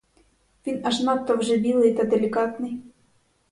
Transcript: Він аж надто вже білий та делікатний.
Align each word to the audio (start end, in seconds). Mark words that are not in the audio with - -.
Він 0.67 0.81
аж 0.83 0.99
надто 0.99 1.37
вже 1.37 1.57
білий 1.57 1.93
та 1.93 2.03
делікатний. 2.03 2.79